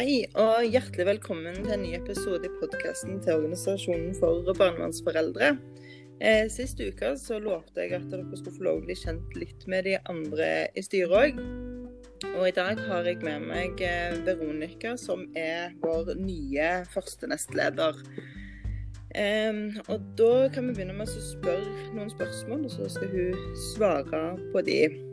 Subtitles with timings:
[0.00, 5.50] Hei og hjertelig velkommen til en ny episode i podkasten til Organisasjonen for barnevernsforeldre.
[6.24, 9.66] Eh, sist uke så lovte jeg at dere skulle få lov å bli kjent litt
[9.68, 11.42] med de andre i styret òg.
[12.30, 18.00] Og i dag har jeg med meg eh, Veronica, som er vår nye første nestleder.
[19.12, 23.48] Um, og da kan vi begynne med å spørre noen spørsmål, og så skal hun
[23.74, 25.09] svare på de.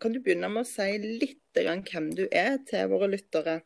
[0.00, 3.60] Kan du begynne med å si litt hvem du er til våre lyttere?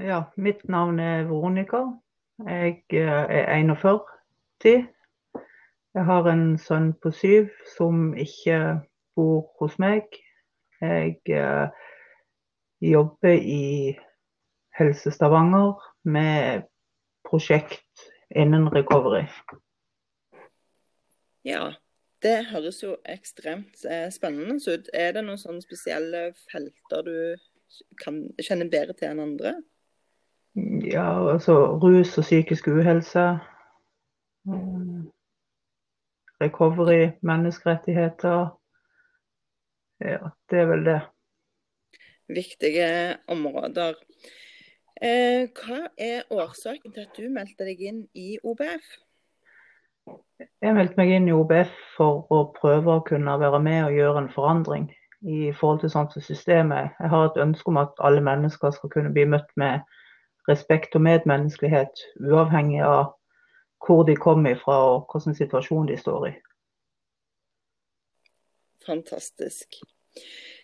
[0.00, 1.82] Ja, mitt navn er Veronica.
[2.46, 4.86] Jeg eh, er 41.
[5.94, 8.80] Jeg har en sønn på syv som ikke
[9.18, 10.06] bor hos meg.
[10.80, 11.68] Jeg eh,
[12.80, 13.96] jobber i
[14.78, 16.68] Helse Stavanger med
[17.26, 19.26] prosjekt innen recovery.
[21.44, 21.72] Ja,
[22.22, 24.90] det høres jo ekstremt eh, spennende ut.
[24.94, 27.18] Er det noen sånne spesielle felter du
[28.02, 29.54] kan, kjenne bedre til enn andre?
[30.82, 33.26] Ja, altså rus og psykisk uhelse.
[36.42, 38.48] Recovery, menneskerettigheter.
[40.02, 40.98] Ja, det er vel det.
[42.28, 42.90] Viktige
[43.30, 43.98] områder.
[44.98, 48.88] Eh, hva er årsaken til at du meldte deg inn i OBF?
[50.62, 54.22] Jeg meldte meg inn i OBF for å prøve å kunne være med og gjøre
[54.22, 54.88] en forandring
[55.26, 56.94] i forhold til sånn systemet.
[57.00, 59.82] Jeg har et ønske om at alle mennesker skal kunne bli møtt med
[60.48, 63.14] respekt og medmenneskelighet, uavhengig av
[63.84, 66.34] hvor de kommer fra og hvilken situasjon de står i.
[68.86, 69.80] Fantastisk.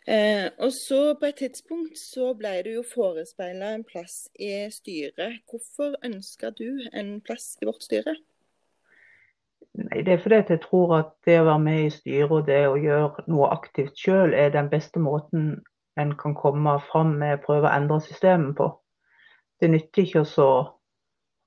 [0.06, 5.41] Eh, og så På et tidspunkt så ble du jo forespeila en plass i styret.
[5.50, 8.17] Hvorfor ønska du en plass i vårt styre?
[9.75, 12.61] Nei, Det er fordi jeg tror at det å være med i styret og det
[12.69, 15.65] å gjøre noe aktivt selv er den beste måten
[15.99, 18.69] en kan komme fram med å prøve å endre systemet på.
[19.60, 20.49] Det nytter ikke å,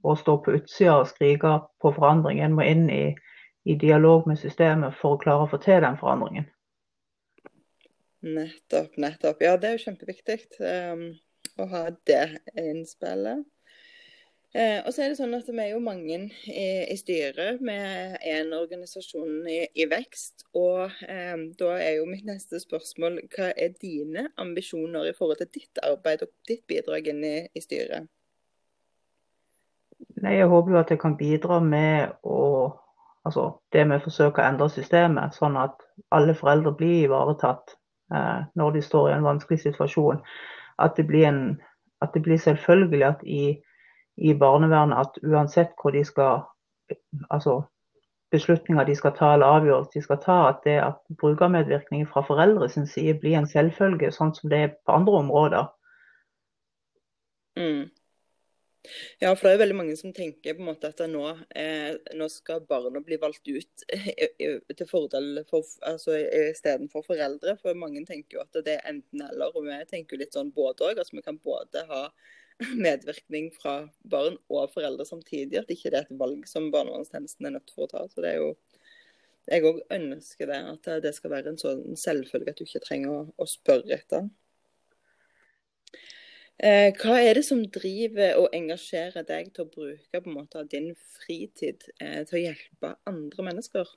[0.03, 1.53] å stå på utsida og skrike
[1.83, 2.39] på forandring.
[2.43, 3.15] En må inn i,
[3.67, 6.47] i, dialog med systemet for å klare å få til den forandringen.
[8.27, 9.43] Nettopp, nettopp.
[9.43, 11.05] Ja, det er jo kjempeviktig um,
[11.59, 12.23] å ha det
[12.59, 13.45] innspillet.
[14.55, 17.59] Eh, og så er det sånn at Vi er jo mange i, i styret.
[17.59, 20.47] Vi er en organisasjon i, i vekst.
[20.55, 25.51] og eh, Da er jo mitt neste spørsmål hva er dine ambisjoner i forhold til
[25.59, 28.07] ditt arbeid og ditt bidrag inn i, i styret?
[30.23, 32.41] Nei, Jeg håper jo at jeg kan bidra med å
[33.27, 35.81] altså det med å forsøke å endre systemet, sånn at
[36.15, 37.73] alle foreldre blir ivaretatt
[38.15, 40.21] eh, når de står i en vanskelig situasjon.
[40.79, 41.41] At det blir, en,
[42.01, 43.57] at det blir selvfølgelig at i
[44.17, 46.45] i barnevernet at uansett hvor de skal
[47.29, 47.61] altså
[48.31, 52.69] beslutninger de skal ta eller avgjørelser de skal ta, at det at brukermedvirkning fra foreldre
[52.69, 55.69] sin side blir en selvfølge, sånn som det er på andre områder.
[57.57, 57.87] Mm.
[59.19, 61.23] Ja, for det er veldig mange som tenker på en måte at nå,
[61.59, 63.85] eh, nå skal barna bli valgt ut
[64.77, 67.57] til fordel for, altså istedenfor foreldre.
[67.61, 69.51] For mange tenker jo at det er enten eller.
[69.55, 71.01] Og vi tenker jo litt sånn både òg.
[71.01, 72.05] Altså vi kan både ha
[72.85, 73.77] medvirkning fra
[74.09, 75.59] barn og foreldre samtidig.
[75.61, 78.03] At ikke det er et valg som barnevernstjenesten er nødt for å ta.
[78.11, 78.55] Så det er jo
[79.47, 80.57] Jeg òg ønsker det.
[80.73, 84.27] At det skal være en sånn selvfølge at du ikke trenger å, å spørre etter.
[86.57, 90.63] Eh, hva er det som driver og engasjerer deg til å bruke på en måte
[90.71, 90.89] din
[91.21, 93.91] fritid eh, til å hjelpe andre mennesker?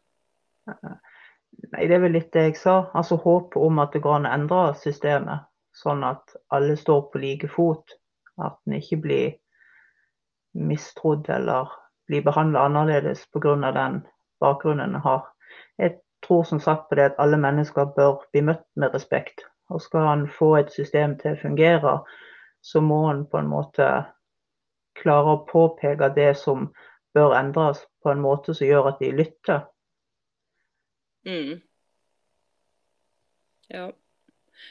[0.68, 2.76] Nei, Det er vel litt det jeg sa.
[2.94, 7.22] Altså Håpet om at det går an å endre systemet, sånn at alle står på
[7.24, 7.96] like fot.
[8.38, 9.30] At en ikke blir
[10.54, 11.70] mistrodd eller
[12.06, 13.54] blir behandla annerledes pga.
[13.72, 14.06] den
[14.40, 15.26] bakgrunnen en har.
[15.78, 19.40] Jeg tror som sagt på det at alle mennesker bør bli møtt med respekt.
[19.68, 21.98] Og skal en få et system til å fungere,
[22.62, 23.86] så må en på en måte
[24.98, 26.72] klare å påpeke det som
[27.14, 29.60] bør endres på en måte som gjør at de lytter.
[31.26, 31.60] Mm.
[33.70, 33.90] Ja.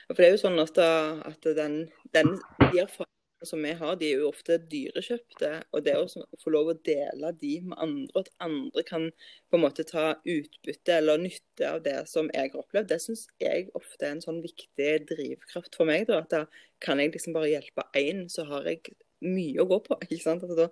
[0.09, 1.79] For det er jo sånn at, at den,
[2.13, 5.51] den, de erfaringene som vi har, de er jo ofte dyrekjøpte.
[5.75, 6.07] Og det å
[6.43, 9.09] få lov å dele de med andre, at andre kan
[9.49, 13.27] på en måte ta utbytte eller nytte av det som jeg har opplevd, det syns
[13.41, 16.07] jeg ofte er en sånn viktig drivkraft for meg.
[16.09, 16.45] Da, at da
[16.83, 18.95] kan jeg liksom bare hjelpe én, så har jeg
[19.25, 19.97] mye å gå på.
[20.07, 20.43] ikke sant?
[20.45, 20.67] Altså, da,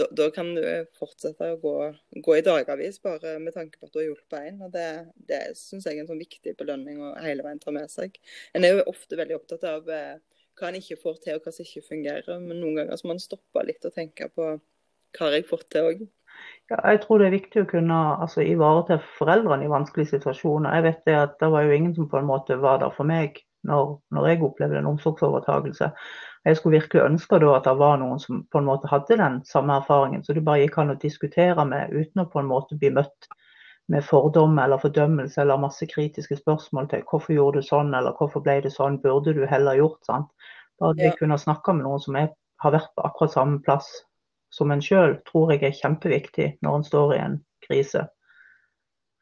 [0.00, 0.62] da, da, kan du
[0.98, 1.76] fortsette å gå,
[2.26, 4.60] gå i dagavis bare med tanke på at du har hjulpet en.
[4.66, 4.88] og Det,
[5.30, 8.18] det syns jeg er en sånn viktig belønning å hele veien ta med seg.
[8.56, 10.16] En er jo ofte veldig opptatt av eh,
[10.58, 12.40] hva en ikke får til og hva som ikke fungerer.
[12.40, 15.68] Men noen ganger så må en stoppe litt og tenke på hva har jeg fått
[15.72, 16.02] til òg.
[16.70, 20.72] Ja, jeg tror det er viktig å kunne altså, ivareta foreldrene i vanskelige situasjoner.
[20.78, 23.08] Jeg vet det at det var jo ingen som på en måte var der for
[23.08, 25.90] meg når, når jeg opplevde en omsorgsovertakelse.
[26.48, 29.38] Jeg skulle virkelig ønske da at det var noen som på en måte hadde den
[29.46, 32.78] samme erfaringen, så det bare gikk an å diskutere med uten å på en måte
[32.80, 33.28] bli møtt
[33.92, 38.44] med fordom eller fordømmelse eller masse kritiske spørsmål til hvorfor gjorde du sånn, eller hvorfor
[38.44, 40.30] ble det sånn, burde du heller gjort sant.
[40.80, 41.18] Bare det ja.
[41.18, 42.30] kunne snakke med noen som er,
[42.64, 43.90] har vært på akkurat samme plass
[44.52, 48.06] som en sjøl, tror jeg er kjempeviktig når en står i en krise.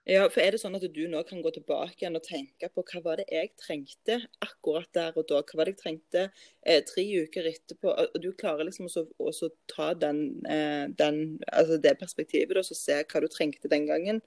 [0.09, 2.83] Ja, for Er det sånn at du nå kan gå tilbake igjen og tenke på
[2.89, 5.43] hva var det jeg trengte akkurat der og da?
[5.45, 6.23] Hva var det jeg trengte
[6.65, 7.93] eh, tre uker etterpå?
[7.93, 13.21] og Du klarer liksom å ta den, eh, den, altså det perspektivet og se hva
[13.21, 14.23] du trengte den gangen.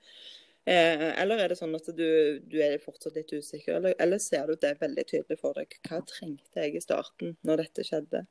[0.64, 4.48] Eh, eller er det sånn at du, du er fortsatt litt usikker, eller, eller, ser
[4.48, 5.74] du det veldig tydelig for deg?
[5.90, 8.24] Hva trengte jeg i starten, når dette skjedde?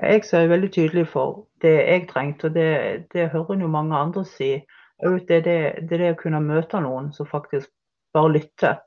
[0.00, 4.26] Jeg ser veldig tydelig for det jeg trengte, og det, det hører jo mange andre
[4.28, 4.58] si.
[5.02, 7.70] Det er det, det, det, å kunne møte noen som faktisk
[8.14, 8.80] bare lytter.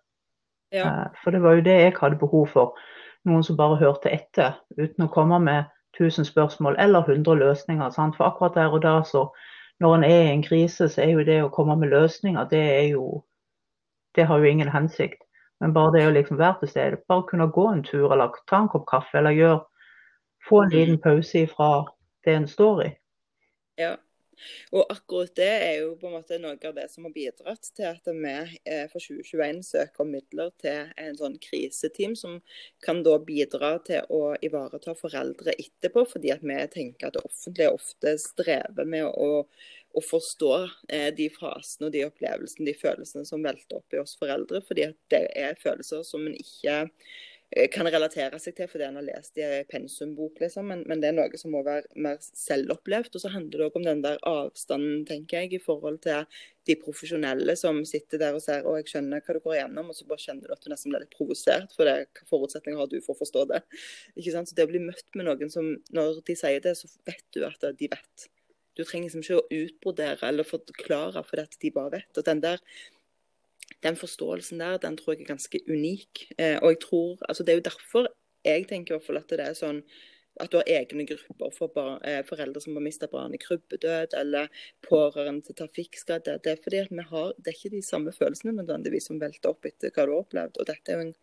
[0.73, 0.85] Ja.
[0.85, 2.77] Eh, for det var jo det jeg hadde behov for.
[3.27, 7.89] Noen som bare hørte etter, uten å komme med tusen spørsmål eller hundre løsninger.
[7.95, 8.17] Sant?
[8.17, 9.27] For akkurat der og da, så
[9.81, 12.63] når en er i en krise, så er jo det å komme med løsninger, det
[12.79, 13.23] er jo
[14.13, 15.23] Det har jo ingen hensikt.
[15.59, 18.59] Men bare det å liksom være til stede, bare kunne gå en tur eller ta
[18.61, 19.63] en kopp kaffe eller gjøre
[20.49, 21.85] få en liten pause fra
[22.25, 22.89] det en står i.
[23.81, 23.95] Ja,
[24.73, 27.87] og akkurat det er jo på en måte noe av det som har bidratt til
[27.89, 32.39] at vi eh, for 2021 søker midler til en sånn kriseteam, som
[32.83, 36.05] kan da bidra til å ivareta foreldre etterpå.
[36.09, 39.43] Fordi at vi tenker at det offentlige ofte strever med å,
[39.93, 40.53] å forstå
[40.89, 44.63] eh, de fasene og de opplevelsene, de følelsene som velter opp i oss foreldre.
[44.67, 46.83] Fordi at det er følelser som en ikke
[47.73, 50.67] kan relatere seg til fordi en har lest i en pensumbok, liksom.
[50.71, 53.13] Men, men, det er noe som må være mer selvopplevd.
[53.13, 56.25] Og så handler det òg om den der avstanden, tenker jeg, i forhold til
[56.67, 59.97] de profesjonelle som sitter der og ser og jeg skjønner hva du går igjennom, og
[59.97, 62.91] så bare kjenner du at du nesten blir litt provosert, for det, hva forutsetninger har
[62.91, 63.63] du for å forstå det?
[64.15, 64.49] Ikke sant?
[64.49, 67.43] Så det å bli møtt med noen som, når de sier det, så vet du
[67.49, 68.27] at de vet.
[68.73, 72.17] Du trenger liksom ikke å utbrodere eller forklare fordi at de bare vet.
[72.17, 72.63] Og den der
[73.83, 76.25] den forståelsen der, den tror jeg er ganske unik.
[76.37, 78.07] Eh, og jeg tror, altså Det er jo derfor
[78.43, 79.83] jeg tenker i hvert fall at det er sånn
[80.41, 84.15] at du har egne grupper for bar, eh, foreldre som har mista barn i krybbedød,
[84.17, 84.49] eller
[84.81, 86.39] pårørende til trafikkskadde.
[86.41, 89.53] Det er fordi at vi har, det er ikke de samme følelsene nødvendigvis som velter
[89.53, 90.57] opp etter hva du har opplevd.
[90.57, 91.13] Og dette er jo en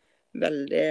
[0.44, 0.86] veldig,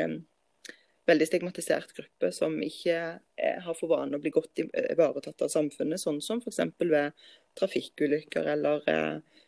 [1.07, 2.97] veldig stigmatisert gruppe som ikke
[3.37, 6.59] er, har for vane å bli godt ivaretatt av samfunnet, sånn som f.eks.
[6.83, 7.15] ved
[7.59, 9.38] trafikkulykker eller eh,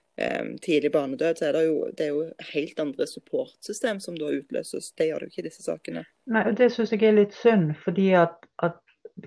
[0.62, 4.92] tidlig barnedød, så er det jo, det er jo helt andre supportsystem som da utløses.
[4.98, 6.04] Det gjør det jo ikke i disse sakene.
[6.30, 8.78] Nei, og Det syns jeg er litt synd, fordi at, at,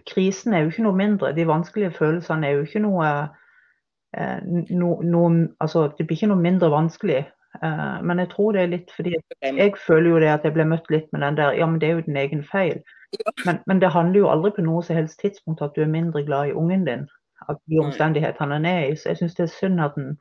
[0.06, 1.32] krisen er jo ikke noe mindre.
[1.36, 3.08] De vanskelige følelsene er jo ikke noe,
[4.16, 4.38] eh,
[4.70, 5.24] no, no,
[5.60, 7.24] altså, Det blir ikke noe mindre vanskelig.
[7.62, 10.64] Eh, men jeg tror det er litt fordi jeg føler jo det at jeg ble
[10.66, 12.80] møtt litt med den der Ja, men det er jo din egen feil.
[13.46, 16.24] Men, men det handler jo aldri på noe som helst tidspunkt at du er mindre
[16.24, 17.06] glad i ungen din.
[17.48, 18.96] At de omstendighetene han er i.
[18.96, 20.16] Så jeg syns det er synd at den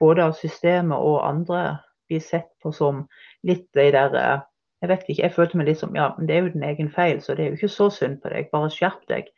[0.00, 1.62] både av systemet og andre
[2.08, 3.04] blir sett på som
[3.46, 4.44] litt de der eh,
[4.84, 6.90] Jeg vet ikke, jeg følte meg litt som ja, men det er jo din egen
[6.92, 8.50] feil, så det er jo ikke så synd på deg.
[8.52, 9.30] Bare skjerp deg.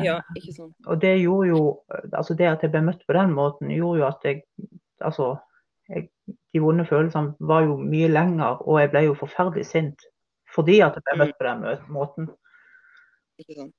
[0.00, 0.70] Ja, ikke sånn.
[0.88, 1.60] Og det gjorde jo
[2.16, 4.42] altså det at jeg ble møtt på den måten, gjorde jo at jeg
[5.04, 5.34] Altså,
[5.90, 6.06] jeg,
[6.54, 10.06] de vonde følelsene var jo mye lenger, og jeg ble jo forferdelig sint
[10.54, 12.28] fordi at jeg ble møtt på den måten.
[13.42, 13.74] Ikke sant.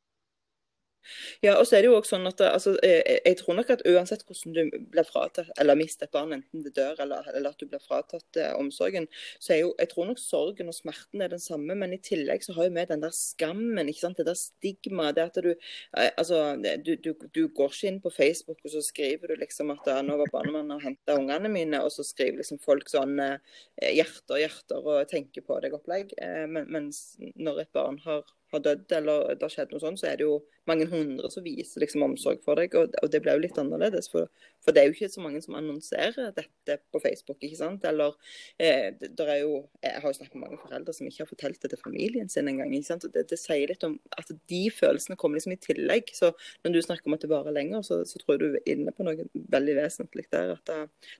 [1.44, 3.84] Ja, og så er det jo også sånn at altså, jeg, jeg, tror nok at
[3.90, 7.62] uansett hvordan du blir fratatt eller mister et barn, enten det dør eller, eller at
[7.62, 9.08] du blir fratatt eh, omsorgen,
[9.40, 12.46] så er jo jeg tror nok sorgen og smerten er den samme, men i tillegg
[12.46, 14.20] så har jo vi den der skammen, ikke sant?
[14.20, 15.16] det der stigmaet.
[15.18, 16.42] Det at du eh, altså,
[16.86, 20.18] du, du, du, går ikke inn på Facebook og så skriver du liksom at nå
[20.20, 23.38] var barnevernet og henta ungene mine, og så skriver liksom folk sånn eh,
[23.82, 26.14] hjerter, hjerter og tenker på deg opplegg.
[26.22, 27.04] Eh, mens
[27.36, 30.28] når et barn har har dødd eller det har skjedd noe sånt, så er det
[30.28, 32.74] jo mange hundre som viser liksom omsorg for deg.
[32.78, 34.30] Og, og det blir jo litt annerledes, for,
[34.64, 37.38] for, det er jo ikke så mange som annonserer dette på Facebook.
[37.42, 37.86] ikke sant?
[37.86, 38.16] Eller
[38.62, 41.62] eh, det er jo, Jeg har jo snakket med mange foreldre som ikke har fortalt
[41.62, 42.74] det til familien sin engang.
[42.76, 46.12] Det, det sier litt om at de følelsene kommer liksom i tillegg.
[46.18, 46.32] Så
[46.66, 48.94] når du snakker om at det varer lenger, så, så tror jeg du er inne
[48.96, 50.56] på noe veldig vesentlig der.
[50.58, 50.74] At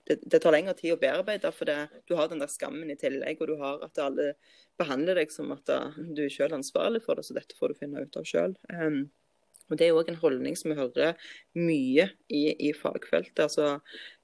[0.08, 3.40] det, det tar lengre tid å bearbeide, for du har den der skammen i tillegg,
[3.40, 4.34] og du har at alle
[4.76, 8.04] behandler deg som at du er selv ansvarlig for det, så dette får du finne
[8.06, 8.56] ut av sjøl.
[8.72, 9.06] Um,
[9.66, 11.16] og Det er òg en holdning som vi hører
[11.58, 13.40] mye i, i fagfeltet.
[13.42, 13.80] Altså,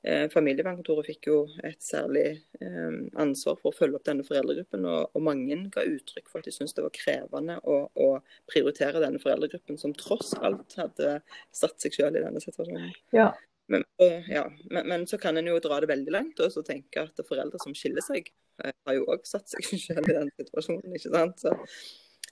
[0.07, 2.27] eh, Familievernkontoret fikk jo et særlig
[2.63, 4.87] eh, ansvar for å følge opp denne foreldregruppen.
[4.87, 8.11] Og, og mange ga uttrykk for at de syntes det var krevende å, å,
[8.51, 11.17] prioritere denne foreldregruppen, som tross alt hadde
[11.51, 12.93] satt seg selv i denne situasjonen.
[13.17, 13.33] Ja,
[13.73, 13.85] Men,
[14.29, 17.23] ja, men, men, så kan en jo dra det veldig langt og så tenke at
[17.27, 18.31] foreldre som skiller seg,
[18.63, 20.95] eh, har jo òg satt seg selv i den situasjonen.
[20.95, 21.43] ikke sant?
[21.43, 21.55] Så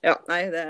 [0.04, 0.64] ja, nei, det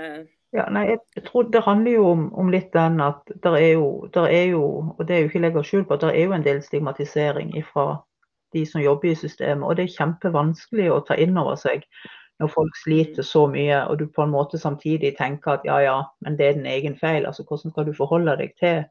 [0.51, 4.07] ja, nei, jeg tror Det handler jo om, om litt den at der er, jo,
[4.13, 4.63] der er jo,
[4.97, 7.53] og det er jo ikke legge skjul på, at det er jo en del stigmatisering
[7.69, 7.85] fra
[8.51, 9.63] de som jobber i systemet.
[9.63, 11.85] Og det er kjempevanskelig å ta inn over seg
[12.41, 15.97] når folk sliter så mye, og du på en måte samtidig tenker at ja, ja,
[16.25, 17.25] men det er din egen feil.
[17.25, 18.81] altså Hvordan skal du forholde deg til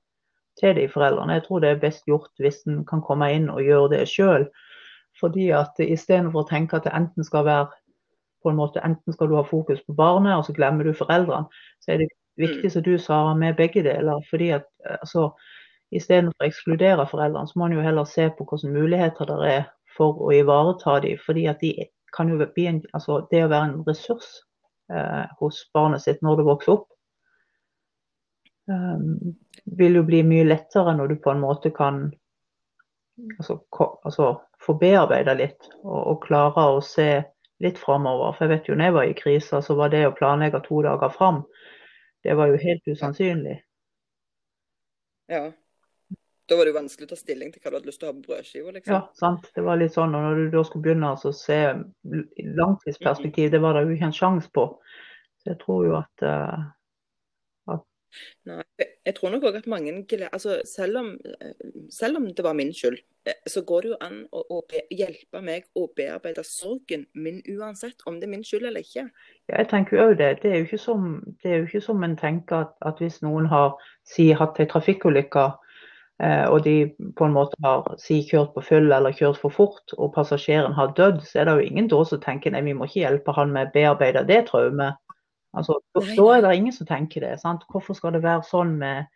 [0.60, 1.32] til de foreldrene.
[1.32, 4.48] Jeg tror det er best gjort hvis en kan komme inn og gjøre det sjøl.
[5.20, 7.68] Fordi at istedenfor å tenke at det enten skal være
[8.42, 11.62] på en måte, enten skal du ha fokus på barnet, og så glemmer du foreldrene,
[11.84, 14.22] så er det viktig som du sa med begge deler.
[14.30, 14.68] fordi at
[15.00, 15.30] altså,
[15.90, 19.64] Istedenfor å ekskludere foreldrene, så må man jo heller se på hvilke muligheter det er
[19.96, 21.18] for å ivareta dem.
[21.18, 21.72] fordi at de
[22.16, 24.28] kan jo bli en, altså Det å være en ressurs
[24.92, 26.86] eh, hos barnet sitt når det vokser opp,
[28.70, 32.06] um, vil jo bli mye lettere når du på en måte kan
[33.38, 33.58] altså,
[34.04, 34.32] altså
[34.62, 37.10] få bearbeida litt og, og, klare å se
[37.64, 38.34] litt framover.
[38.36, 40.82] For jeg vet jo når jeg var i krisa, så var det å planlegge to
[40.86, 41.42] dager fram,
[42.24, 43.60] det var jo helt usannsynlig.
[45.30, 45.44] Ja.
[46.50, 48.10] Da var det jo vanskelig å ta stilling til hva du hadde lyst til å
[48.10, 48.72] ha på brødskiva.
[48.74, 48.94] Liksom.
[48.96, 49.46] Ja, sant.
[49.54, 50.16] Det var litt sånn.
[50.18, 51.60] Og når du da skulle begynne å se
[52.58, 54.66] langtidsperspektiv, det var det jo ikke en sjanse på.
[55.40, 56.68] Så jeg tror jo at uh,
[58.48, 58.62] Nei,
[59.06, 59.92] jeg tror nok òg at mange
[60.32, 61.08] altså selv, om,
[61.90, 64.60] selv om det var min skyld, eh, så går det jo an å, å
[64.92, 69.08] hjelpe meg å bearbeide sorgen min uansett om det er min skyld eller ikke.
[69.48, 70.30] Ja, jeg tenker jo det.
[70.42, 71.08] Det er jo ikke som,
[71.44, 73.72] jo ikke som en tenker at, at hvis noen har
[74.04, 75.48] si, hatt en trafikkulykke
[76.20, 76.76] eh, og de
[77.16, 80.92] på en måte har si, kjørt på full eller kjørt for fort, og passasjeren har
[81.00, 83.56] dødd, så er det jo ingen da som tenker nei, vi må ikke hjelpe han
[83.56, 85.00] med å bearbeide det traumet.
[85.56, 87.36] Altså, da, da, er det ingen som tenker det.
[87.42, 87.64] Sant?
[87.70, 89.08] Hvorfor skal det være sånn med,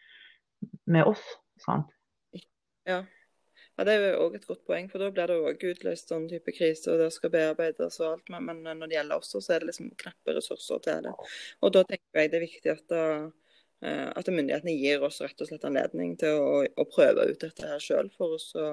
[0.90, 1.22] med oss?
[1.62, 1.92] Sant?
[2.88, 2.98] Ja.
[3.76, 3.84] ja.
[3.86, 6.56] det er jo òg et godt poeng, for da blir det òg utløst sånn type
[6.56, 8.34] krise, og det skal bearbeides og alt.
[8.34, 11.14] Men, men, når det gjelder oss, så er det liksom knappe ressurser til det.
[11.62, 13.06] Og da tenker jeg det er viktig at, da,
[13.86, 17.70] eh, at myndighetene gir oss rett og slett anledning til å, å prøve ut dette
[17.70, 18.68] her sjøl, for oss å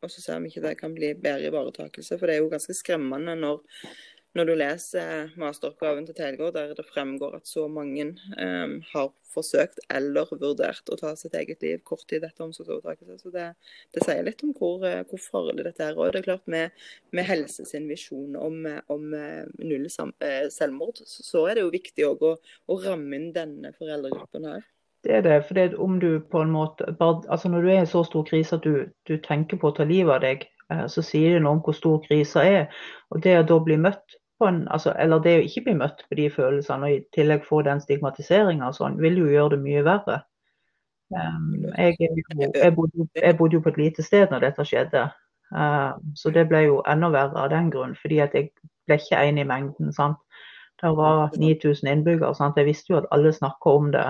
[0.00, 2.16] og så ser vi ikke det kan bli bedre ivaretakelse.
[2.16, 3.58] For det er jo ganske skremmende når
[4.38, 9.80] når du leser masteroppgaven til Telegård, der det fremgår at så mange um, har forsøkt
[9.92, 13.18] eller vurdert å ta sitt eget liv kort tid etter omsorgsovertakelse.
[13.22, 13.46] Så det,
[13.94, 15.98] det, sier litt om hvor, eh, hvor, farlig dette er.
[15.98, 16.76] Og det er klart med,
[17.16, 22.06] med Helse sin visjon om, om eh, null eh, selvmord, så er det jo viktig
[22.08, 24.66] å, å, ramme inn denne foreldregruppen her.
[25.06, 25.36] Det er det.
[25.48, 28.58] for det om du på en måte, altså Når du er i så stor krise
[28.58, 30.44] at du, du tenker på å ta livet av deg,
[30.90, 32.82] så sier det noe om hvor stor krisa er.
[33.10, 36.16] Og det å da bli møtt en, altså, eller det å ikke bli møtt på
[36.16, 40.20] de følelsene og i tillegg få den stigmatiseringa sånn, vil jo gjøre det mye verre.
[41.10, 45.04] Um, jeg, jeg, bodde, jeg, bodde, jo på et lite sted når dette skjedde,
[45.56, 47.96] uh, så det ble jo enda verre av den grunn.
[47.98, 48.52] Fordi at jeg
[48.88, 49.92] ble ikke en i mengden.
[49.96, 50.20] sant?
[50.80, 52.34] Det var 9000 innbyggere.
[52.34, 52.56] sant?
[52.56, 54.06] Jeg visste jo at alle snakka om det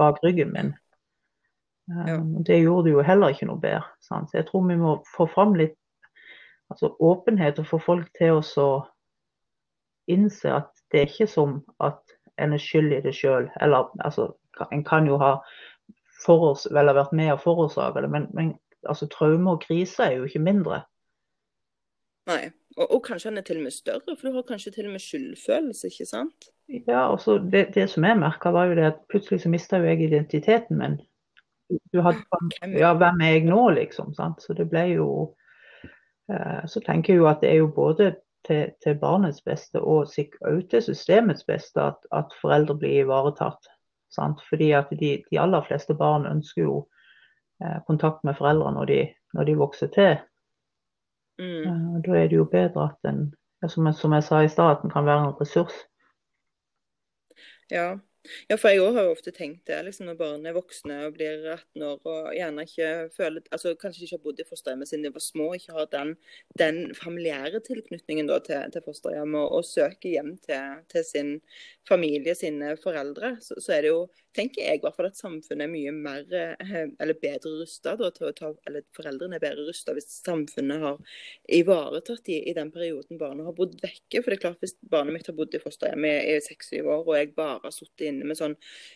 [0.00, 0.72] bak ryggen min.
[1.90, 3.84] Um, det gjorde det jo heller ikke noe bedre.
[4.04, 4.30] Sant?
[4.30, 5.76] Så jeg tror vi må få fram litt
[6.72, 8.68] altså, åpenhet og få folk til å
[10.10, 12.00] innse at det er ikke som at
[12.40, 13.48] en er skyld i det sjøl.
[13.62, 14.32] Eller altså,
[14.72, 15.36] en kan jo ha
[16.24, 18.54] forårs, vel ha vært med og forårsake det, men, men
[18.88, 20.82] altså, traume og krise er jo ikke mindre.
[22.30, 22.48] Nei,
[22.78, 24.94] og, og, kanskje han er til og med større, for du har kanskje til og
[24.94, 26.46] med skyldfølelse, ikke sant?
[26.72, 29.90] Ja, altså det, det, som jeg merka, var jo det at plutselig så mista jo
[29.90, 30.96] jeg identiteten min.
[31.68, 32.18] Du hadde,
[32.82, 34.12] ja, hvem er jeg nå, liksom?
[34.14, 34.42] sant?
[34.42, 35.08] Så det ble jo
[36.30, 40.04] eh, Så tenker jeg jo at det er jo både til, til, barnets beste og
[40.04, 40.26] også
[40.70, 43.70] til systemets beste at, at foreldre blir ivaretatt.
[44.12, 44.42] Sant?
[44.48, 46.76] Fordi at de, de, aller fleste barn ønsker jo
[47.64, 49.00] eh, kontakt med foreldre når de,
[49.34, 50.18] når de vokser til.
[51.40, 51.64] Mm.
[51.64, 53.26] Eh, da er det jo bedre at en,
[53.68, 55.74] som jeg, som jeg sa i stad, at en kan være en ressurs.
[57.72, 57.94] Ja,
[58.48, 61.16] ja, for jeg òg har jo ofte tenkt det, liksom når barn er voksne og
[61.18, 65.04] blir 18 år og gjerne ikke føler altså Kanskje ikke har bodd i fosterhjemmet siden
[65.04, 66.14] de var små, ikke har den,
[66.60, 71.30] den familiære tilknytningen da, til, til fosterhjemmet og, søker hjem til, til, sin
[71.88, 74.04] familie, sine foreldre, så, så, er det jo
[74.34, 78.28] tenker jeg i hvert fall at samfunnet er mye mer, eh, eller bedre rusta til
[78.28, 81.20] å ta Eller foreldrene er bedre rusta hvis samfunnet har
[81.58, 84.22] ivaretatt i, i den perioden barnet har bodd vekke.
[84.22, 87.18] For det er klart hvis barnet mitt har bodd i fosterhjem i seks-syv år, og
[87.18, 88.54] jeg bare har sittet inne med sånn,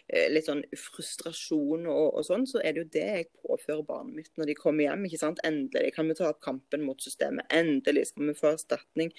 [0.09, 4.15] eh, litt sånn frustrasjon og, og, sånn, så er det jo det jeg påfører barnet
[4.21, 5.07] mitt når de kommer hjem.
[5.09, 5.43] ikke sant?
[5.49, 7.47] Endelig kan vi ta opp kampen mot systemet.
[7.55, 9.13] Endelig skal vi få erstatning.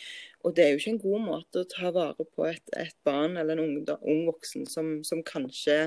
[0.48, 3.38] Og det er jo ikke en god måte å ta vare på et, et barn
[3.38, 5.80] eller en ung, ung voksen som, som kanskje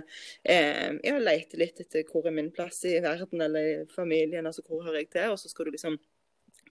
[0.44, 4.64] eh, ja, leter litt etter hvor er min plass i verden eller i familien, altså
[4.66, 5.32] hvor hører jeg til?
[5.32, 5.98] Og så skal du liksom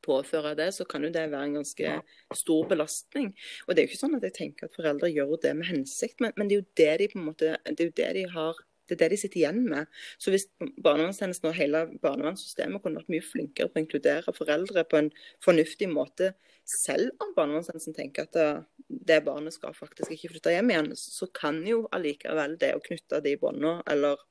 [0.06, 1.94] påføre det, så kan jo det være en ganske
[2.38, 3.32] stor belastning.
[3.68, 6.20] Og det er jo ikke sånn at jeg tenker at foreldre gjør det med hensikt,
[6.24, 8.28] men, men det er jo det de på en måte, det er jo det de
[8.36, 9.88] har det er det de sitter igjen med.
[10.20, 10.48] Så hvis
[10.84, 15.12] barnevernstjenesten og hele barnevernssystemet kunne vært mye flinkere på å inkludere foreldre på en
[15.46, 16.34] fornuftig måte,
[16.68, 18.50] selv om barnevernstjenesten tenker at det,
[19.12, 23.22] det barnet skal faktisk ikke flytte hjem igjen, så kan jo allikevel det å knytte
[23.24, 24.28] de båndene, eller eh,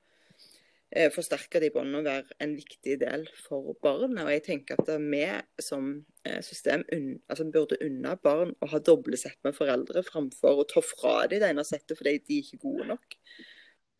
[1.15, 4.25] forsterke de båndene, være en viktig del for barnet.
[4.25, 5.23] Og jeg tenker at vi
[5.63, 5.93] som
[6.27, 10.69] eh, system un, altså burde unna barn å ha doble sett med foreldre, framfor å
[10.71, 13.19] ta fra dem det ene settet fordi de ikke er gode nok.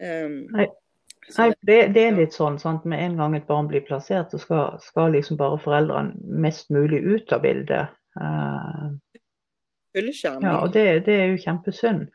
[0.01, 0.71] Um, Nei.
[1.37, 2.87] Nei, det, det, er litt sånn sant?
[2.89, 7.03] Med en gang et barn blir plassert, så skal, skal liksom bare foreldrene mest mulig
[7.05, 7.93] ut av bildet.
[8.19, 8.91] Uh,
[9.95, 12.09] ja, og det, det, er jo kjempesynd.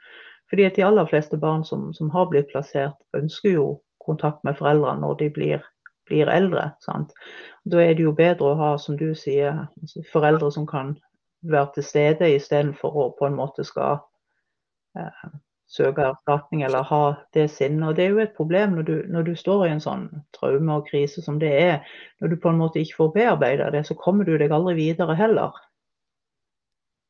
[0.51, 3.67] Fordi at de aller fleste barn som, som, har blitt plassert, ønsker jo
[4.05, 5.65] kontakt med foreldrene når de blir,
[6.09, 6.69] blir eldre.
[6.85, 7.13] Sant?
[7.65, 10.95] Da er det jo bedre å ha, som du sier, altså foreldre som kan
[11.45, 13.99] være til stede, istedenfor å på en måte skal
[14.97, 15.25] eh,
[15.67, 17.89] søke erstatning eller ha det sinnet.
[17.89, 20.07] Og Det er jo et problem når du, når du, står i en sånn
[20.37, 21.79] traume og krise som det er.
[22.21, 25.17] Når du på en måte ikke får bearbeida det, så kommer du deg aldri videre
[25.17, 25.57] heller.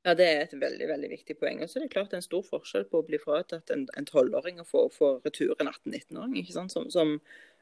[0.06, 1.64] Ja, Det er et veldig veldig viktig poeng.
[1.64, 4.10] Og så er det klart det er en stor forskjell på å bli fratatt en
[4.10, 6.36] tolvåring og få, retur en 18-19-åring.
[6.44, 6.76] ikke sant?
[6.76, 7.16] Som, som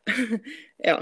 [0.90, 0.98] ja,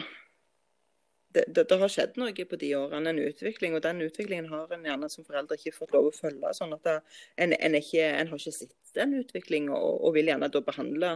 [1.34, 3.74] det, det, det, har skjedd noe på de årene, en utvikling.
[3.74, 6.54] Og den utviklingen har en gjerne som foreldre ikke fått lov å følge.
[6.58, 6.98] sånn at det,
[7.42, 11.16] en, en, ikke, en, har ikke sett den utviklingen, og, og, vil gjerne da behandle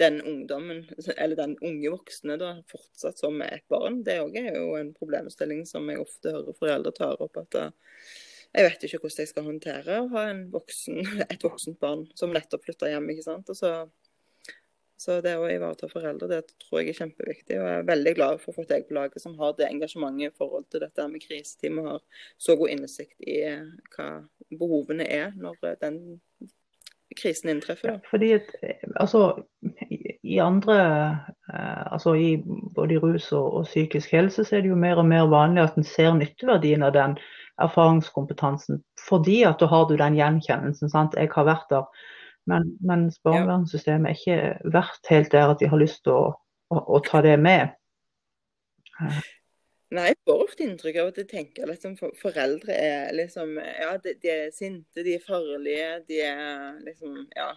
[0.00, 0.84] den ungdommen,
[1.16, 4.02] eller den unge voksne da, fortsatt som et barn.
[4.08, 7.36] Det er jo en problemstilling som jeg ofte hører foreldre tar opp.
[7.44, 7.60] at
[8.56, 11.00] jeg vet ikke hvordan jeg skal håndtere å ha voksen,
[11.32, 13.10] et voksent barn som nettopp flytter hjem.
[13.12, 13.52] ikke sant?
[13.54, 13.72] Så
[14.96, 17.58] så det å ivareta foreldre, det tror jeg er kjempeviktig.
[17.60, 20.30] Og jeg er veldig glad for å få deg på laget som har det engasjementet
[20.30, 24.08] i forhold til dette med kriseteam og har så god innsikt i eh, hva
[24.56, 26.00] behovene er når eh, den
[27.16, 27.92] krisen inntreffer.
[27.92, 29.26] Ja, fordi at, eh, altså,
[30.26, 30.78] i andre,
[31.92, 32.32] altså i
[32.74, 35.76] både rus og, og, psykisk helse, så er det jo mer og mer vanlig at
[35.76, 37.20] en ser nytteverdien av den
[37.62, 38.82] erfaringskompetansen.
[39.08, 40.90] Fordi at da har du den gjenkjennelsen.
[40.92, 41.16] sant?
[41.16, 41.88] Jeg har vært der
[42.46, 46.26] men, mens barnevernssystemet er ikke vært helt der at de har lyst til å,
[46.70, 47.74] å, å ta det med.
[49.96, 54.14] Nei, jeg får ofte inntrykk av at jeg tenker liksom foreldre er liksom Ja, de,
[54.22, 57.50] de, er sinte, de er farlige, de er liksom Ja.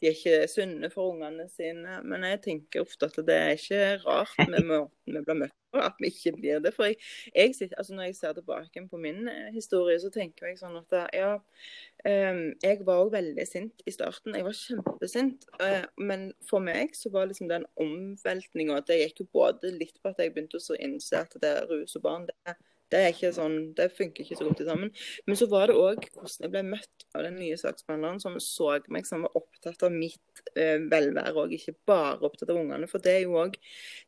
[0.00, 2.00] De er ikke sunne for ungene sine.
[2.06, 5.82] Men jeg tenker ofte at det er ikke rart med måten vi blir møtt på,
[5.82, 6.74] at vi ikke blir det.
[6.76, 6.98] For jeg,
[7.34, 10.78] jeg sitter, altså når jeg ser tilbake på min eh, historie, så tenker jeg sånn
[10.80, 11.34] at ja,
[12.00, 14.32] Um, jeg var òg veldig sint i starten.
[14.36, 15.44] Jeg var kjempesint.
[15.60, 20.12] Uh, men for meg så var liksom den omveltninga Det gikk jo både litt på
[20.12, 22.56] at jeg begynte å innse at det er rus og barn det, er
[23.10, 24.90] ikke sånn, det funker ikke så godt sammen.
[25.26, 28.72] Men så var det òg hvordan jeg ble møtt av den nye saksbehandleren som så
[28.90, 32.88] meg som var opptatt av mitt eh, velvære, og ikke bare opptatt av ungene.
[32.90, 33.56] For det er jo òg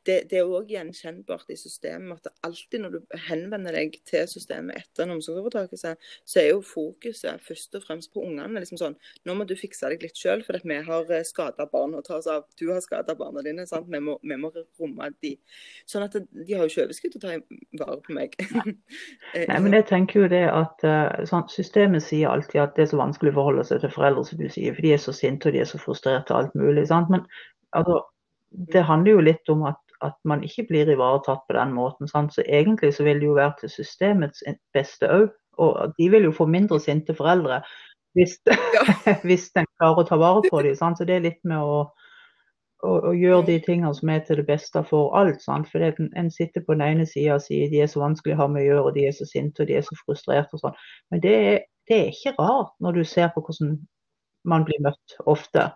[0.07, 5.07] det, det er gjenkjennbart i systemet at alltid når du henvender deg til systemet etter
[5.07, 8.62] en omsorgsovertakelse, så er jo fokuset først og fremst på ungene.
[8.62, 11.97] liksom sånn, Nå må du fikse deg litt sjøl, for vi har eh, skada barn
[11.99, 12.47] å ta oss av.
[12.59, 13.66] Du har skada barna dine.
[13.66, 15.37] Vi må, vi må, romme de.
[15.88, 18.38] Sånn at de har jo ikke overskudd til å ta vare på meg.
[19.48, 22.90] Nei, men jeg tenker jo det at uh, sånn, Systemet sier alltid at det er
[22.92, 25.48] så vanskelig å forholde seg til foreldre, som du sier, for de er så sinte
[25.48, 26.87] og de er så frustrerte og alt mulig.
[26.90, 27.12] sant?
[27.12, 27.24] Men
[27.78, 28.02] altså,
[28.72, 32.11] det handler jo litt om at, at man ikke blir ivaretatt på den måten.
[32.11, 32.35] Sant?
[32.35, 34.44] Så egentlig så vil det jo være til systemets
[34.76, 35.30] beste òg.
[35.61, 37.61] Og de vil jo få mindre sinte foreldre
[38.16, 38.85] hvis, ja.
[39.28, 40.76] hvis den klarer å ta vare på dem.
[40.76, 41.00] Sant?
[41.00, 41.85] Så det er litt med å,
[42.83, 45.42] å, og gjøre de tingene som er til det beste for alt.
[45.45, 45.68] Sant?
[45.73, 48.42] For en, en sitter på den ene sida og sier de er så vanskelig å
[48.42, 50.64] ha med å gjøre, og de er så sinte og de er så frustrerte og
[50.64, 50.81] sånn.
[51.12, 53.77] Men det er, det er ikke rart når du ser på hvordan
[54.49, 55.71] man blir møtt ofte.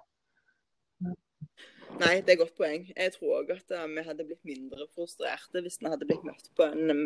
[1.97, 2.83] Nei, det er et godt poeng.
[2.91, 6.51] Jeg tror òg at uh, vi hadde blitt mindre frustrerte hvis vi hadde blitt møtt
[6.59, 7.03] på en um,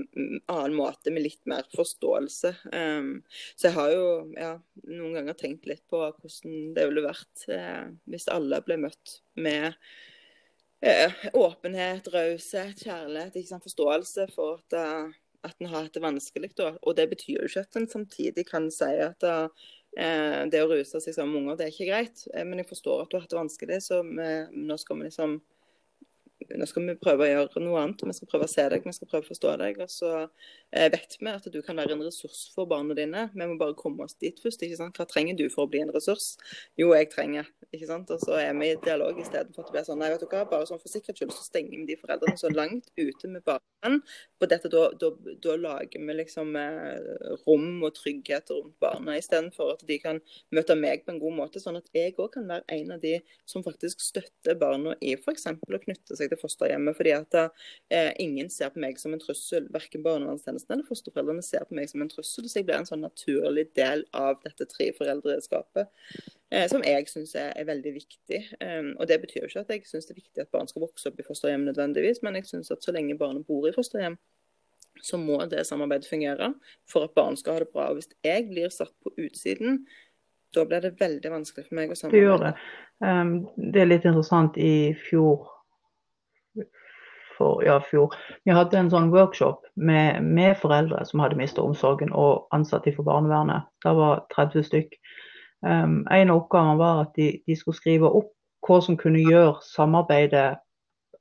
[0.50, 2.52] annen måte med litt mer forståelse.
[2.74, 3.20] Um,
[3.54, 4.52] så jeg har jo ja,
[4.90, 9.78] noen ganger tenkt litt på hvordan det ville vært uh, hvis alle ble møtt med
[10.82, 13.66] uh, åpenhet, raushet, kjærlighet, sant?
[13.68, 15.14] forståelse for at,
[15.46, 16.50] at en har hatt det vanskelig.
[16.82, 19.48] Og det betyr jo ikke at en samtidig kan si at Eh,
[19.94, 22.26] det å ruse seg sammen med unger, det er ikke greit.
[22.34, 25.40] Eh, men jeg forstår at du har hatt det vanskelig, så nå skal vi liksom
[26.48, 28.02] nå skal vi prøve å gjøre noe annet.
[28.08, 29.80] Vi skal prøve å se deg, vi skal prøve å forstå deg.
[29.84, 33.26] Og så eh, vet vi at du kan være en ressurs for barna dine.
[33.34, 34.64] Vi må bare komme oss dit først.
[34.64, 34.96] ikke sant?
[34.96, 36.32] Hva trenger du for å bli en ressurs?
[36.80, 37.50] Jo, jeg trenger.
[37.70, 38.10] ikke sant?
[38.14, 40.46] Og så er vi i dialog istedenfor at det blir sånn nei, vet du hva,
[40.48, 44.00] bare sånn for sikkerhets skyld så stenger vi de foreldrene så langt ute med barna.
[44.40, 45.12] På dette, da, da,
[45.44, 50.20] da lager vi liksom eh, rom og trygghet rundt barna, istedenfor at de kan
[50.56, 51.62] møte meg på en god måte.
[51.62, 55.46] Sånn at jeg òg kan være en av de som faktisk støtter barna i f.eks.
[55.52, 56.96] å knytte seg til fosterhjemmet.
[56.96, 59.68] fordi at eh, ingen ser på meg som en trussel.
[59.74, 62.48] Verken barnevernstjenesten eller fosterforeldrene ser på meg som en trussel.
[62.48, 65.90] Så jeg blir en sånn naturlig del av dette treforeldreskapet.
[66.50, 68.40] Eh, som jeg syns er, er, veldig viktig.
[68.58, 70.82] Um, og Det betyr jo ikke at jeg syns det er viktig at barn skal
[70.82, 74.18] vokse opp i fosterhjem nødvendigvis, men jeg syns at så lenge barnet bor i fosterhjem,
[75.00, 76.50] så må det samarbeidet fungere
[76.90, 77.88] for at barn skal ha det bra.
[77.92, 79.84] Og Hvis jeg blir satt på utsiden,
[80.54, 82.18] da blir det veldig vanskelig for meg å samarbeide.
[82.18, 82.52] Det gjør det.
[83.06, 83.32] Um,
[83.70, 84.58] det er litt interessant.
[84.58, 85.46] I fjor
[87.40, 88.14] for ja, fjor.
[88.44, 93.08] Vi hadde en sånn workshop med, med foreldre som hadde mistet omsorgen, og ansatte for
[93.08, 93.68] barnevernet.
[93.84, 94.98] Det var 30 stykk.
[95.64, 98.32] Um, en av oppgavene var at de, de, skulle skrive opp
[98.64, 100.60] hva som kunne gjøre samarbeidet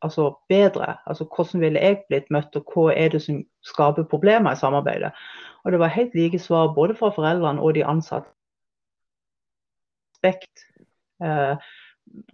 [0.03, 0.93] altså, bedre.
[1.07, 5.11] Altså hvordan ville jeg blitt møtt, og hva er det som skaper problemer i samarbeidet.
[5.63, 8.31] Og det var helt like svar både fra foreldrene og de ansatte.
[10.15, 10.67] Respekt.
[11.23, 11.55] Uh,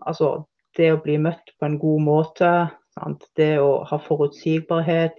[0.06, 0.45] altså
[0.78, 2.50] det å bli møtt på en god måte,
[2.96, 3.28] Sant?
[3.36, 5.18] Det å ha forutsigbarhet.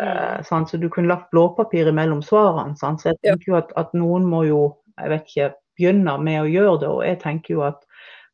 [0.00, 0.66] Eh, mm.
[0.66, 2.76] så du kunne lagt blåpapir mellom svarene.
[2.80, 3.02] Sant?
[3.02, 4.62] Så jeg tenker jo at, at, noen må jo
[4.98, 6.90] jeg vet ikke, begynne med å gjøre det.
[6.90, 7.82] Og jeg tenker jo at,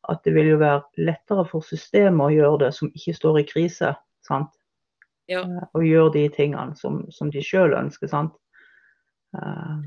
[0.09, 3.47] at det vil jo være lettere for systemet å gjøre det som ikke står i
[3.49, 3.95] krise.
[4.27, 4.53] Sant?
[5.31, 5.43] Ja.
[5.43, 8.11] Eh, og gjøre de tingene som, som de sjøl ønsker.
[8.11, 8.37] sant?
[9.31, 9.79] Uh,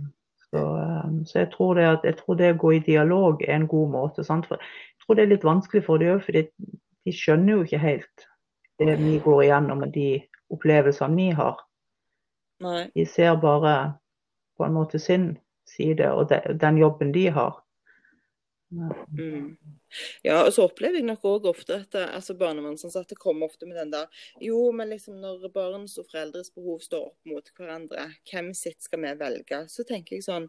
[0.49, 0.61] så,
[1.05, 3.68] um, så jeg, tror det at, jeg tror det å gå i dialog er en
[3.68, 4.25] god måte.
[4.25, 4.47] Sant?
[4.49, 7.83] For jeg tror det er litt vanskelig for dem òg, for de skjønner jo ikke
[7.83, 8.29] helt
[8.78, 10.08] det vi går igjennom og de
[10.54, 11.60] opplevelsene vi har.
[12.64, 12.87] Nei.
[12.94, 13.74] De ser bare
[14.56, 15.34] på en måte sin
[15.68, 17.64] side og de, den jobben de har.
[19.18, 19.56] Mm.
[20.22, 23.92] Ja, og så opplever jeg nok òg ofte at altså barnevernsansatte kommer ofte med den
[23.92, 28.82] der Jo, men liksom når barns og foreldres behov står opp mot hverandre, hvem sitt
[28.82, 29.60] skal vi velge?
[29.70, 30.48] Så tenker jeg sånn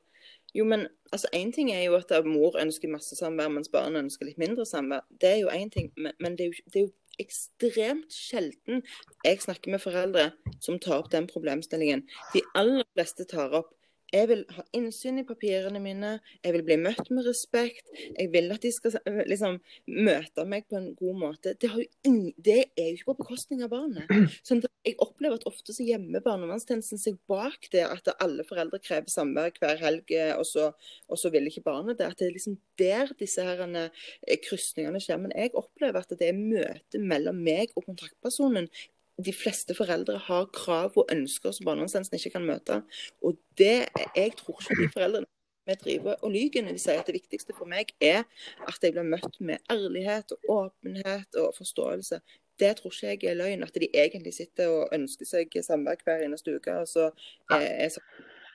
[0.58, 4.26] Jo, men altså én ting er jo at mor ønsker masse samvær, mens barn ønsker
[4.26, 5.04] litt mindre samvær.
[5.10, 8.84] Det er jo én ting, men, men det, er jo, det er jo ekstremt sjelden
[9.26, 10.30] jeg snakker med foreldre
[10.64, 12.06] som tar opp den problemstillingen.
[12.34, 13.75] De aller fleste tar opp
[14.16, 16.12] jeg vil ha innsyn i papirene mine,
[16.44, 17.90] jeg vil bli møtt med respekt.
[18.16, 18.96] Jeg vil at de skal
[19.28, 19.60] liksom,
[19.92, 21.56] møte meg på en god måte.
[21.60, 21.72] Det,
[22.08, 24.12] ingen, det, er jo ikke på bekostning av barnet.
[24.48, 29.10] Sånn jeg opplever at ofte så gjemmer barnevernstjenesten seg bak det at alle foreldre krever
[29.10, 30.68] samvær hver helg, og så,
[31.10, 32.12] og så, vil ikke barnet det.
[32.12, 35.22] At det er liksom der disse eh, krysningene skjer.
[35.24, 38.70] Men jeg opplever at det er møte mellom meg og kontaktpersonen
[39.18, 42.82] de fleste foreldre har krav og ønsker som barnevernstjenesten ikke kan møte.
[43.24, 45.32] Og det, Jeg tror ikke de foreldrene
[45.66, 48.26] vi driver og lyver når de sier at det viktigste for meg er
[48.68, 52.20] at jeg blir møtt med ærlighet og åpenhet og forståelse.
[52.60, 53.64] Det tror ikke jeg er løgn.
[53.64, 56.76] At de egentlig sitter og ønsker seg samvær hver eneste uke.
[56.84, 57.10] og så
[57.52, 58.04] er, er så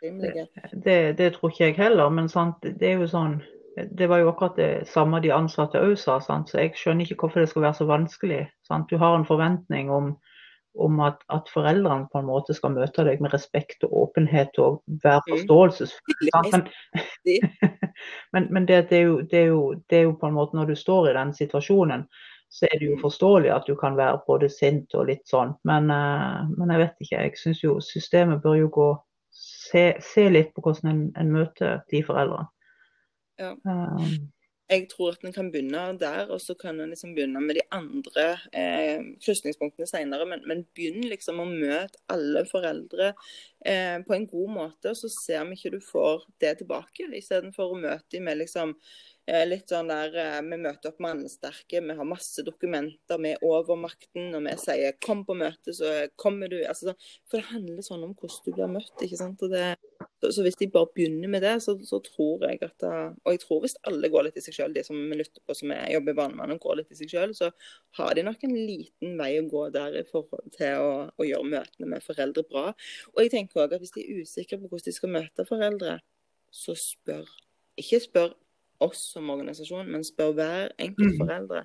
[0.02, 0.46] rimelige.
[0.84, 3.40] Det, det, tror ikke jeg heller, men sant, det er jo sånn
[3.98, 6.50] det var jo akkurat det samme de ansatte òg sa, sant?
[6.50, 8.40] så jeg skjønner ikke hvorfor det skal være så vanskelig.
[8.66, 8.90] Sant?
[8.90, 10.10] Du har en forventning om
[10.78, 14.80] om at, at, foreldrene på en måte skal møte deg med respekt og åpenhet og
[15.02, 15.44] være mm.
[16.52, 16.66] Men,
[18.32, 20.56] men, men det, det, er jo, det, er jo, det, er jo, på en måte
[20.56, 22.06] når du står i den situasjonen,
[22.50, 23.02] så er det jo mm.
[23.02, 25.54] forståelig at du kan være både sint og litt sånn.
[25.68, 27.22] Men, uh, men jeg vet ikke.
[27.26, 28.90] Jeg syns jo systemet bør jo gå
[29.34, 32.50] se, se litt på hvordan en, en møter de foreldrene.
[33.40, 33.54] Ja.
[33.64, 34.30] Um,
[34.70, 37.64] jeg tror at en kan begynne der, og så kan en liksom begynne med de
[37.74, 40.26] andre eh, krysningspunktene senere.
[40.30, 43.12] Men, men begynn liksom å møte alle foreldre
[43.66, 47.08] eh, på en god måte, og så ser vi ikke du får det tilbake.
[47.18, 48.76] Istedenfor å møte dem med liksom
[49.46, 54.32] litt sånn der eh, Vi møter opp mannsterke, vi har masse dokumenter, vi er overmakten,
[54.36, 56.58] og vi sier 'kom på møte', så kommer du.
[56.64, 56.94] Altså,
[57.28, 58.96] for det handler sånn om hvordan du blir møtt.
[59.02, 59.40] ikke sant?
[59.40, 59.76] Det
[60.20, 63.60] så, hvis de bare begynner med det, så, så tror jeg at Og jeg tror
[63.60, 66.12] hvis alle går litt i seg sjøl, de som vi lytter på som er, jobber
[66.12, 67.50] i barnevernet, går litt i seg sjøl, så
[67.96, 71.52] har de nok en liten vei å gå der i forhold til å, å gjøre
[71.54, 72.66] møtene med foreldre bra.
[73.14, 75.98] Og jeg tenker også at hvis de er usikre på hvordan de skal møte foreldre,
[76.52, 77.28] så spør.
[77.80, 78.36] Ikke spør
[78.84, 81.20] oss som organisasjon, men spør hver enkelt mm.
[81.22, 81.64] foreldre.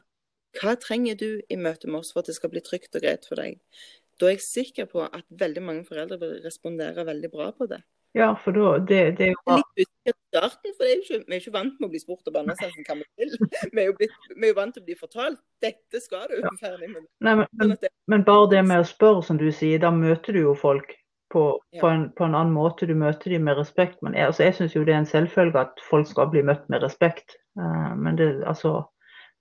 [0.56, 3.28] Hva trenger du i møte med oss for at det skal bli trygt og greit
[3.28, 3.60] for deg?
[4.20, 7.82] Da er jeg sikker på at veldig mange foreldre vil respondere veldig bra på det.
[8.16, 9.58] Ja, for da, det, det er jo bra.
[9.60, 12.30] Litt usikkert i starten, for er ikke, vi er ikke vant med å bli spurt
[12.30, 13.34] av barnevernshelsen hva vi vil.
[13.76, 16.38] Vi er, jo blitt, vi er jo vant til å bli fortalt dette skal du.
[16.40, 16.52] Ja.
[16.62, 17.04] ferdig med.
[17.26, 19.92] Nei, men, men, Sånn det, men bare det med å spørre, som du sier, da
[19.92, 20.96] møter du jo folk
[21.36, 21.46] på,
[21.82, 22.88] på, en, på en annen måte.
[22.88, 24.00] Du møter dem med respekt.
[24.06, 26.64] Men jeg, altså, jeg syns jo det er en selvfølge at folk skal bli møtt
[26.72, 27.36] med respekt.
[27.60, 28.78] Uh, men det, altså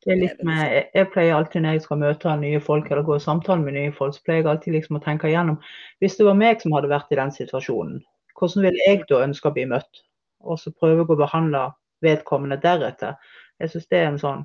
[0.04, 3.06] det er litt med, jeg, jeg pleier alltid når jeg skal møte nye folk eller
[3.06, 5.56] gå i samtale med nye folk, så pleier jeg alltid liksom å tenke igjennom
[6.02, 8.02] Hvis det var meg som hadde vært i den situasjonen,
[8.36, 10.02] hvordan ville jeg da ønske å bli møtt?
[10.44, 11.62] Og så prøve å behandle
[12.04, 13.16] vedkommende deretter.
[13.62, 14.42] Jeg syns det er en sånn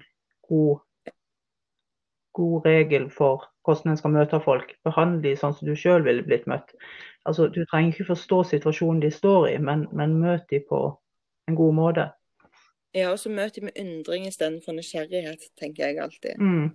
[0.48, 0.80] god,
[2.40, 4.72] god regel for hvordan en skal møte folk.
[4.88, 6.72] Behandle de sånn som du sjøl ville blitt møtt.
[7.26, 10.80] Altså, Du trenger ikke forstå situasjonen de står i, men, men møt dem på
[11.48, 12.12] en god måte.
[12.94, 16.40] ja, og så møt dem med undring istedenfor nysgjerrighet, tenker jeg alltid.
[16.40, 16.70] Mm.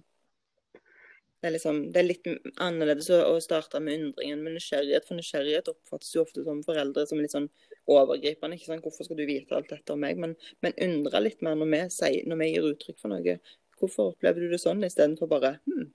[1.44, 2.28] Det er, liksom, det er litt
[2.64, 7.04] annerledes å, å starte med undringen, men nysgjerrighet for nysgjerrighet oppfattes jo ofte som foreldre
[7.04, 7.50] som litt sånn
[7.84, 8.56] overgripende.
[8.56, 8.86] ikke sant?
[8.86, 10.16] Hvorfor skal du vite alt dette om meg?
[10.22, 10.32] Men,
[10.64, 13.36] men undre litt mer når vi, sier, når vi gir uttrykk for noe.
[13.76, 15.90] Hvorfor opplever du det sånn, istedenfor bare hm,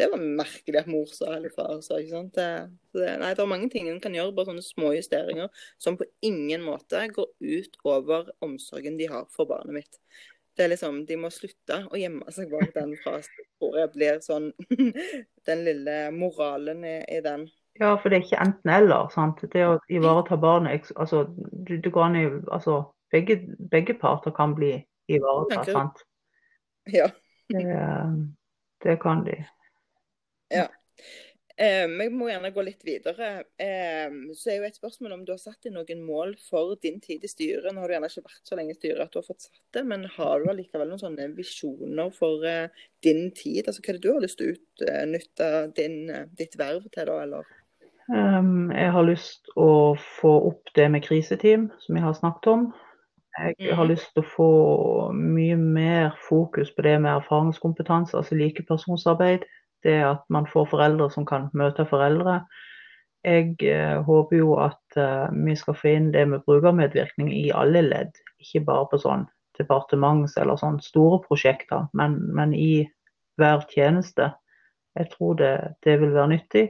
[0.00, 1.98] det var merkelig at mor sa eller far sa.
[2.00, 2.32] ikke sant?
[2.38, 2.48] Det,
[2.96, 5.50] det, nei, det er mange ting en kan gjøre, bare sånne små justeringer
[5.82, 10.00] som på ingen måte går ut over omsorgen de har for barnet mitt.
[10.56, 13.44] Det er liksom, De må slutte å gjemme seg bak den frasen.
[13.60, 14.50] Tror jeg blir sånn
[15.48, 17.46] Den lille moralen i, i den.
[17.80, 19.12] Ja, for det er ikke enten-eller.
[19.14, 19.44] sant?
[19.52, 22.82] Det å ivareta barnet altså, du, du kan i, altså,
[23.12, 23.38] begge,
[23.72, 24.74] begge parter kan bli
[25.12, 25.72] ivaretatt.
[25.76, 26.04] Sant?
[26.88, 27.08] Ja.
[27.52, 27.64] Det,
[28.84, 29.38] det kan de.
[31.60, 33.42] Eh, vi må gjerne gå litt videre.
[33.60, 37.00] Eh, så er jo et spørsmål om du har satt deg noen mål for din
[37.04, 37.68] tid i styret.
[37.74, 39.60] Nå har du gjerne ikke vært så lenge i styret at du har fått satt
[39.76, 42.72] det, men har du allikevel noen sånne visjoner for eh,
[43.04, 43.68] din tid?
[43.68, 45.98] Altså Hva er det du har lyst til å utnytte din,
[46.40, 47.20] ditt verv til, da?
[47.26, 47.52] eller?
[48.08, 49.70] Um, jeg har lyst å
[50.16, 52.70] få opp det med kriseteam, som jeg har snakket om.
[53.36, 53.92] Jeg har Mhm.
[53.92, 54.48] lyst til å få
[55.14, 59.44] mye mer fokus på det med erfaringskompetanse, altså likepersonsarbeid.
[59.84, 62.40] Det at man får foreldre som kan møte foreldre.
[63.24, 67.82] Jeg eh, håper jo at eh, vi skal få inn det med brukermedvirkning i alle
[67.84, 69.26] ledd, ikke bare på sånn
[69.60, 72.88] departements- eller sånn store prosjekter, men, men i
[73.40, 74.30] hver tjeneste.
[74.96, 75.52] Jeg tror det,
[75.84, 76.66] det vil være nyttig.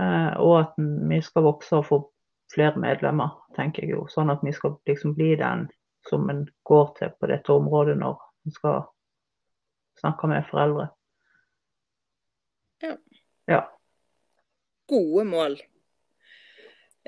[0.00, 2.00] Eh, og at vi skal vokse og få
[2.54, 4.06] flere medlemmer, tenker jeg jo.
[4.10, 5.68] Sånn at vi skal liksom bli den
[6.08, 8.82] som en går til på dette området når en skal
[10.00, 10.88] snakke med foreldre.
[13.50, 13.62] Ja.
[14.88, 15.60] Gode mål.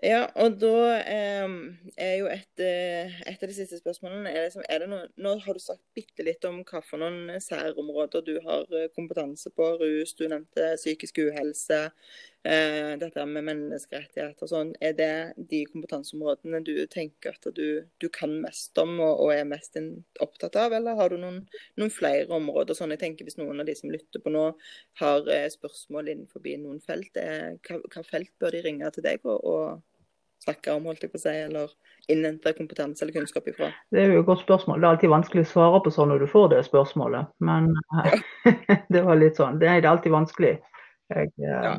[0.04, 1.52] Ja, og da eh,
[1.96, 5.56] er jo et, eh, et av de siste spørsmålene er liksom, er noe, Nå har
[5.56, 9.70] du sagt bitte litt om hva for noen særområder du har eh, kompetanse på.
[9.80, 11.80] Rus, du nevnte psykisk uhelse,
[13.00, 14.72] dette med menneskerettigheter og sånn.
[14.84, 15.08] Er det
[15.50, 19.78] de kompetanseområdene du tenker at du, du kan mest om og, og er mest
[20.22, 21.40] opptatt av, eller har du noen,
[21.80, 22.76] noen flere områder?
[22.76, 24.46] sånn jeg tenker Hvis noen av de som lytter på nå,
[25.00, 29.24] har eh, spørsmål innenfor noen felt, eh, hva, hva felt bør de ringe til deg
[29.26, 31.72] og, og snakke om, holdt jeg på å si, eller
[32.12, 33.72] innhente kompetanse eller kunnskap ifra?
[33.90, 34.80] Det er jo et godt spørsmål.
[34.80, 37.34] Det er alltid vanskelig å svare på sånn når du får det spørsmålet.
[37.42, 38.20] Men ja.
[38.94, 39.60] det var litt sånn.
[39.62, 40.56] Det er er alltid vanskelig.
[41.14, 41.76] Jeg, eh, Ja.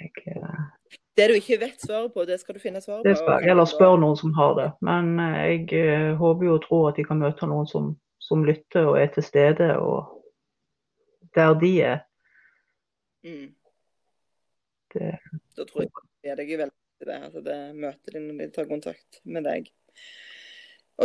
[0.00, 3.08] Jeg, eh, Det du ikke vet svaret på, det skal du finne svaret på.
[3.08, 4.66] det skal jeg heller spørre noen som har det.
[4.84, 8.44] Men eh, jeg eh, håper jo og tror at de kan møte noen som, som
[8.46, 10.12] lytter og er til stede, og
[11.36, 12.02] der de er.
[13.26, 13.54] Mm.
[14.94, 15.16] Det,
[15.56, 15.90] Da tror jeg
[16.22, 19.68] det er deg veldig det, altså det møtet din når de tar kontakt med deg.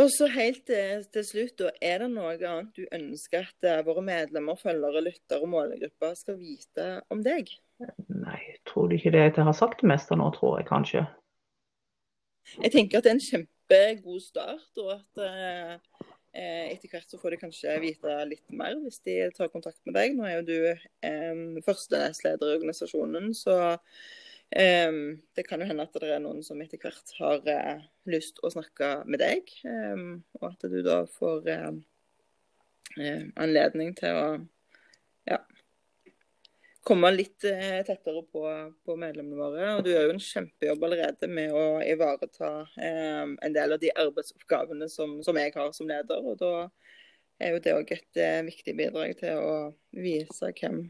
[0.00, 4.00] Og så helt til, til slutt, da, er det noe annet du ønsker at våre
[4.06, 7.52] medlemmer, følgere, lyttere og målegrupper skal vite om deg?
[8.32, 11.04] Nei, tror du ikke det jeg har sagt det meste nå, tror jeg kanskje.
[12.58, 15.76] Jeg tenker at det er en kjempegod start, og at eh,
[16.34, 19.96] eh, etter hvert så får de kanskje vite litt mer hvis de tar kontakt med
[19.98, 20.16] deg.
[20.16, 23.56] Nå er jo du eh, første nestleder i organisasjonen, så
[24.50, 24.98] eh,
[25.36, 28.52] det kan jo hende at det er noen som etter hvert har eh, lyst å
[28.52, 30.06] snakke med deg, eh,
[30.40, 31.72] og at du da får eh,
[33.40, 34.26] anledning til å
[35.28, 35.38] ja,
[36.82, 38.44] komme litt eh, tettere på,
[38.84, 39.66] på medlemmene våre.
[39.76, 43.92] Og du gjør jo en kjempejobb allerede med å ivareta eh, en del av de
[44.04, 46.24] arbeidsoppgavene som, som jeg har som leder.
[46.26, 46.54] Og da
[47.42, 49.54] er jo det òg et eh, viktig bidrag til å
[49.94, 50.82] vise hvem,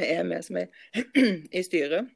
[0.00, 0.72] vi er med som er
[1.58, 2.08] i styret.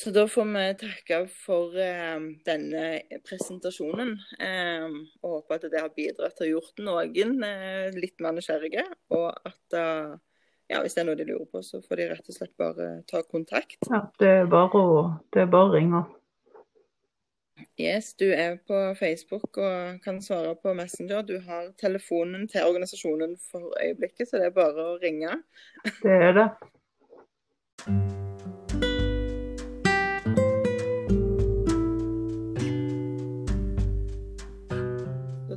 [0.00, 2.84] Så da får vi takke for eh, denne
[3.26, 4.14] presentasjonen.
[4.40, 4.86] Eh,
[5.20, 8.86] og håper at det har bidratt til å gjort noen eh, litt mer nysgjerrige.
[9.14, 10.14] Og at eh,
[10.70, 12.88] ja, hvis det er noe de lurer på, så får de rett og slett bare
[13.10, 13.80] ta kontakt.
[13.90, 15.02] Ja, det er bare å,
[15.34, 16.04] det er bare å ringe.
[17.80, 21.26] Yes, du er på Facebook og kan svare på Messenger.
[21.26, 25.42] Du har telefonen til organisasjonen for øyeblikket, så det er bare å ringe.
[26.00, 26.48] Det er det.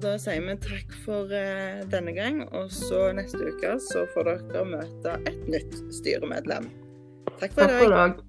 [0.03, 4.65] Da sier vi takk for eh, denne gang, og så neste uke så får dere
[4.67, 6.69] møte et nytt styremedlem.
[7.39, 8.23] Takk for i dag.